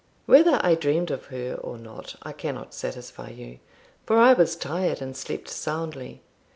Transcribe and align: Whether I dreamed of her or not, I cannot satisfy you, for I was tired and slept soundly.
Whether 0.25 0.59
I 0.63 0.73
dreamed 0.73 1.11
of 1.11 1.25
her 1.25 1.53
or 1.61 1.77
not, 1.77 2.15
I 2.23 2.31
cannot 2.33 2.73
satisfy 2.73 3.29
you, 3.29 3.59
for 4.03 4.17
I 4.17 4.33
was 4.33 4.55
tired 4.55 4.99
and 4.99 5.15
slept 5.15 5.47
soundly. 5.47 6.23